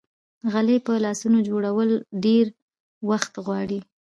غلۍ 0.51 0.77
په 0.85 0.91
لاسو 1.03 1.27
جوړول 1.49 1.89
ډېر 2.25 2.45
وخت 3.09 3.33
غواړي. 3.45 3.79